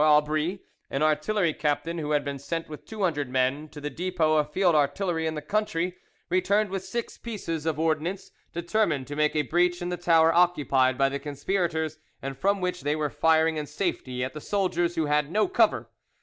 Aubry, 0.03 0.61
an 0.89 1.03
artillery 1.03 1.53
captain 1.53 1.99
who 1.99 2.09
had 2.09 2.25
been 2.25 2.39
sent 2.39 2.67
with 2.67 2.87
two 2.87 3.03
hundred 3.03 3.29
men 3.29 3.69
to 3.69 3.79
the 3.79 3.91
depot 3.91 4.37
of 4.37 4.51
field 4.51 4.73
artillery 4.73 5.27
in 5.27 5.35
the 5.35 5.43
country, 5.43 5.95
returned 6.27 6.71
with 6.71 6.83
six 6.83 7.19
pieces 7.19 7.67
of 7.67 7.77
ordnance, 7.79 8.31
determined 8.51 9.05
to 9.05 9.15
make 9.15 9.35
a 9.35 9.43
breach 9.43 9.79
in 9.79 9.89
the 9.89 9.97
tower 9.97 10.33
occupied 10.33 10.97
by 10.97 11.07
the 11.07 11.19
conspirators, 11.19 11.99
and 12.19 12.35
from 12.35 12.61
which 12.61 12.81
they 12.81 12.95
were 12.95 13.11
firing 13.11 13.57
in 13.57 13.67
safety 13.67 14.23
at 14.23 14.33
the 14.33 14.41
soldiers, 14.41 14.95
who 14.95 15.05
had 15.05 15.29
no 15.31 15.47
cover. 15.47 15.91